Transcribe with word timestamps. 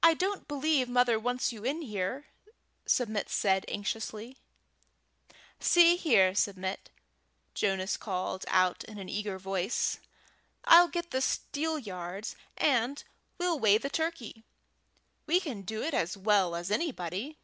"I 0.00 0.14
don't 0.14 0.46
believe 0.46 0.88
mother 0.88 1.18
wants 1.18 1.52
you 1.52 1.64
in 1.64 1.92
there," 1.92 2.26
Submit 2.86 3.28
said 3.28 3.64
anxiously. 3.66 4.36
"See 5.58 5.96
here, 5.96 6.36
Submit," 6.36 6.90
Jonas 7.52 7.96
called 7.96 8.44
out 8.46 8.84
in 8.84 8.98
an 8.98 9.08
eager 9.08 9.40
voice, 9.40 9.98
"I'll 10.66 10.86
get 10.86 11.10
the 11.10 11.18
steelyards, 11.20 12.36
and 12.56 13.02
we'll 13.38 13.58
weigh 13.58 13.78
the 13.78 13.90
turkey. 13.90 14.44
We 15.26 15.40
can 15.40 15.62
do 15.62 15.82
it 15.82 15.92
as 15.92 16.16
well 16.16 16.54
as 16.54 16.70
anybody." 16.70 17.38